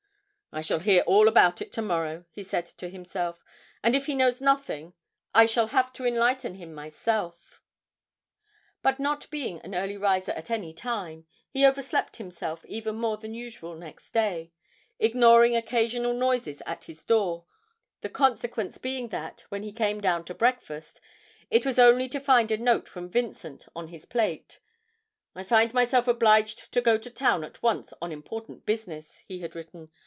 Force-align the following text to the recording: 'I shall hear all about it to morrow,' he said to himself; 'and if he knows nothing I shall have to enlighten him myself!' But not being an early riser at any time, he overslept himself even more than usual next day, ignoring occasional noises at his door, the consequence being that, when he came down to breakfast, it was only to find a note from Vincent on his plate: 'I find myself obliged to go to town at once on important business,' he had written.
'I 0.53 0.61
shall 0.63 0.79
hear 0.79 1.01
all 1.03 1.29
about 1.29 1.61
it 1.61 1.71
to 1.71 1.81
morrow,' 1.81 2.25
he 2.29 2.43
said 2.43 2.65
to 2.65 2.89
himself; 2.89 3.41
'and 3.81 3.95
if 3.95 4.07
he 4.07 4.13
knows 4.13 4.41
nothing 4.41 4.93
I 5.33 5.45
shall 5.45 5.67
have 5.67 5.93
to 5.93 6.05
enlighten 6.05 6.55
him 6.55 6.73
myself!' 6.73 7.61
But 8.83 8.99
not 8.99 9.31
being 9.31 9.61
an 9.61 9.73
early 9.73 9.95
riser 9.95 10.33
at 10.33 10.51
any 10.51 10.73
time, 10.73 11.25
he 11.49 11.65
overslept 11.65 12.17
himself 12.17 12.65
even 12.65 12.95
more 12.95 13.15
than 13.15 13.33
usual 13.33 13.75
next 13.75 14.11
day, 14.11 14.51
ignoring 14.99 15.55
occasional 15.55 16.13
noises 16.13 16.61
at 16.65 16.83
his 16.83 17.05
door, 17.05 17.45
the 18.01 18.09
consequence 18.09 18.77
being 18.77 19.07
that, 19.07 19.45
when 19.47 19.63
he 19.63 19.71
came 19.71 20.01
down 20.01 20.25
to 20.25 20.33
breakfast, 20.33 20.99
it 21.49 21.65
was 21.65 21.79
only 21.79 22.09
to 22.09 22.19
find 22.19 22.51
a 22.51 22.57
note 22.57 22.89
from 22.89 23.07
Vincent 23.07 23.69
on 23.73 23.87
his 23.87 24.05
plate: 24.05 24.59
'I 25.33 25.43
find 25.45 25.73
myself 25.73 26.09
obliged 26.09 26.73
to 26.73 26.81
go 26.81 26.97
to 26.97 27.09
town 27.09 27.45
at 27.45 27.63
once 27.63 27.93
on 28.01 28.11
important 28.11 28.65
business,' 28.65 29.19
he 29.25 29.39
had 29.39 29.55
written. 29.55 29.89